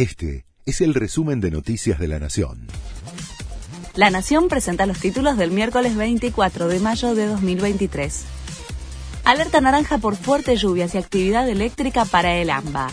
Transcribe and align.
Este 0.00 0.46
es 0.64 0.80
el 0.80 0.94
resumen 0.94 1.42
de 1.42 1.50
Noticias 1.50 1.98
de 1.98 2.08
la 2.08 2.18
Nación. 2.18 2.68
La 3.94 4.08
Nación 4.08 4.48
presenta 4.48 4.86
los 4.86 4.98
títulos 4.98 5.36
del 5.36 5.50
miércoles 5.50 5.94
24 5.94 6.68
de 6.68 6.80
mayo 6.80 7.14
de 7.14 7.26
2023. 7.26 8.24
Alerta 9.26 9.60
naranja 9.60 9.98
por 9.98 10.16
fuertes 10.16 10.62
lluvias 10.62 10.94
y 10.94 10.98
actividad 10.98 11.46
eléctrica 11.46 12.06
para 12.06 12.36
el 12.36 12.48
AMBA. 12.48 12.88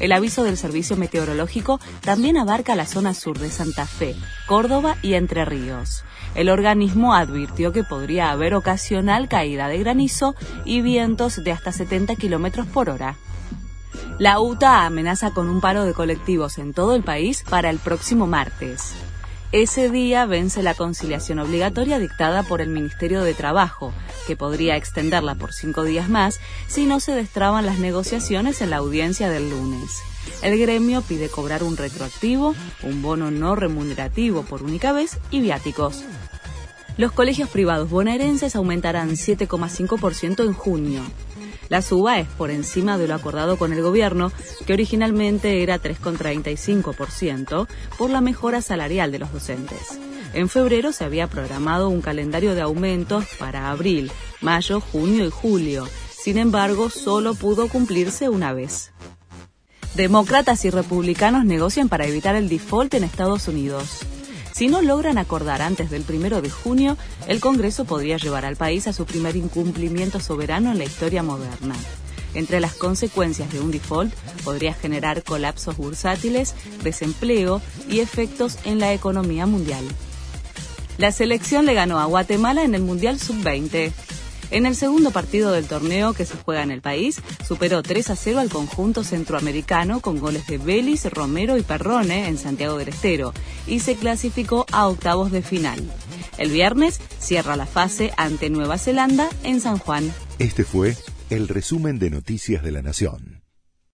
El 0.00 0.10
aviso 0.10 0.42
del 0.42 0.56
Servicio 0.56 0.96
Meteorológico 0.96 1.78
también 2.00 2.36
abarca 2.36 2.74
la 2.74 2.86
zona 2.86 3.14
sur 3.14 3.38
de 3.38 3.52
Santa 3.52 3.86
Fe, 3.86 4.16
Córdoba 4.48 4.96
y 5.02 5.14
Entre 5.14 5.44
Ríos. 5.44 6.02
El 6.34 6.48
organismo 6.48 7.14
advirtió 7.14 7.70
que 7.70 7.84
podría 7.84 8.32
haber 8.32 8.54
ocasional 8.54 9.28
caída 9.28 9.68
de 9.68 9.78
granizo 9.78 10.34
y 10.64 10.80
vientos 10.80 11.44
de 11.44 11.52
hasta 11.52 11.70
70 11.70 12.16
kilómetros 12.16 12.66
por 12.66 12.90
hora. 12.90 13.18
La 14.20 14.38
UTA 14.38 14.84
amenaza 14.84 15.30
con 15.30 15.48
un 15.48 15.62
paro 15.62 15.86
de 15.86 15.94
colectivos 15.94 16.58
en 16.58 16.74
todo 16.74 16.94
el 16.94 17.02
país 17.02 17.42
para 17.48 17.70
el 17.70 17.78
próximo 17.78 18.26
martes. 18.26 18.92
Ese 19.50 19.88
día 19.88 20.26
vence 20.26 20.62
la 20.62 20.74
conciliación 20.74 21.38
obligatoria 21.38 21.98
dictada 21.98 22.42
por 22.42 22.60
el 22.60 22.68
Ministerio 22.68 23.22
de 23.22 23.32
Trabajo, 23.32 23.94
que 24.26 24.36
podría 24.36 24.76
extenderla 24.76 25.36
por 25.36 25.54
cinco 25.54 25.84
días 25.84 26.10
más 26.10 26.38
si 26.66 26.84
no 26.84 27.00
se 27.00 27.12
destraban 27.12 27.64
las 27.64 27.78
negociaciones 27.78 28.60
en 28.60 28.68
la 28.68 28.76
audiencia 28.76 29.30
del 29.30 29.48
lunes. 29.48 30.02
El 30.42 30.58
gremio 30.58 31.00
pide 31.00 31.30
cobrar 31.30 31.62
un 31.62 31.78
retroactivo, 31.78 32.54
un 32.82 33.00
bono 33.00 33.30
no 33.30 33.56
remunerativo 33.56 34.42
por 34.42 34.62
única 34.62 34.92
vez 34.92 35.16
y 35.30 35.40
viáticos. 35.40 36.04
Los 37.00 37.12
colegios 37.12 37.48
privados 37.48 37.88
bonaerenses 37.88 38.54
aumentarán 38.56 39.12
7,5% 39.12 40.44
en 40.44 40.52
junio. 40.52 41.00
La 41.70 41.80
suba 41.80 42.18
es 42.18 42.28
por 42.28 42.50
encima 42.50 42.98
de 42.98 43.08
lo 43.08 43.14
acordado 43.14 43.56
con 43.56 43.72
el 43.72 43.80
gobierno, 43.80 44.30
que 44.66 44.74
originalmente 44.74 45.62
era 45.62 45.80
3,35%, 45.80 47.66
por 47.96 48.10
la 48.10 48.20
mejora 48.20 48.60
salarial 48.60 49.12
de 49.12 49.18
los 49.18 49.32
docentes. 49.32 49.98
En 50.34 50.50
febrero 50.50 50.92
se 50.92 51.04
había 51.04 51.26
programado 51.26 51.88
un 51.88 52.02
calendario 52.02 52.54
de 52.54 52.60
aumentos 52.60 53.24
para 53.38 53.70
abril, 53.70 54.12
mayo, 54.42 54.82
junio 54.82 55.24
y 55.24 55.30
julio. 55.30 55.88
Sin 56.10 56.36
embargo, 56.36 56.90
solo 56.90 57.32
pudo 57.32 57.68
cumplirse 57.68 58.28
una 58.28 58.52
vez. 58.52 58.92
Demócratas 59.94 60.66
y 60.66 60.70
republicanos 60.70 61.46
negocian 61.46 61.88
para 61.88 62.04
evitar 62.04 62.36
el 62.36 62.50
default 62.50 62.92
en 62.92 63.04
Estados 63.04 63.48
Unidos. 63.48 64.04
Si 64.60 64.68
no 64.68 64.82
logran 64.82 65.16
acordar 65.16 65.62
antes 65.62 65.88
del 65.88 66.02
primero 66.02 66.42
de 66.42 66.50
junio, 66.50 66.98
el 67.26 67.40
Congreso 67.40 67.86
podría 67.86 68.18
llevar 68.18 68.44
al 68.44 68.56
país 68.56 68.86
a 68.88 68.92
su 68.92 69.06
primer 69.06 69.34
incumplimiento 69.34 70.20
soberano 70.20 70.70
en 70.70 70.76
la 70.76 70.84
historia 70.84 71.22
moderna. 71.22 71.74
Entre 72.34 72.60
las 72.60 72.74
consecuencias 72.74 73.50
de 73.54 73.60
un 73.60 73.70
default 73.70 74.12
podría 74.44 74.74
generar 74.74 75.22
colapsos 75.22 75.78
bursátiles, 75.78 76.54
desempleo 76.82 77.62
y 77.88 78.00
efectos 78.00 78.58
en 78.66 78.80
la 78.80 78.92
economía 78.92 79.46
mundial. 79.46 79.82
La 80.98 81.10
selección 81.10 81.64
le 81.64 81.72
ganó 81.72 81.98
a 81.98 82.04
Guatemala 82.04 82.62
en 82.62 82.74
el 82.74 82.82
Mundial 82.82 83.18
Sub-20. 83.18 83.92
En 84.50 84.66
el 84.66 84.74
segundo 84.74 85.10
partido 85.12 85.52
del 85.52 85.66
torneo 85.66 86.12
que 86.12 86.26
se 86.26 86.36
juega 86.36 86.62
en 86.62 86.70
el 86.70 86.80
país, 86.80 87.20
superó 87.46 87.82
3 87.82 88.10
a 88.10 88.16
0 88.16 88.40
al 88.40 88.48
conjunto 88.48 89.04
centroamericano 89.04 90.00
con 90.00 90.18
goles 90.18 90.46
de 90.46 90.58
Vélez, 90.58 91.04
Romero 91.06 91.56
y 91.56 91.62
Perrone 91.62 92.26
en 92.28 92.36
Santiago 92.36 92.76
del 92.76 92.88
Estero 92.88 93.32
y 93.66 93.80
se 93.80 93.94
clasificó 93.94 94.66
a 94.72 94.88
octavos 94.88 95.30
de 95.30 95.42
final. 95.42 95.80
El 96.38 96.50
viernes 96.50 97.00
cierra 97.18 97.56
la 97.56 97.66
fase 97.66 98.12
ante 98.16 98.50
Nueva 98.50 98.78
Zelanda 98.78 99.28
en 99.44 99.60
San 99.60 99.78
Juan. 99.78 100.12
Este 100.38 100.64
fue 100.64 100.96
el 101.28 101.48
resumen 101.48 101.98
de 101.98 102.10
Noticias 102.10 102.62
de 102.62 102.72
la 102.72 102.82
Nación. 102.82 103.39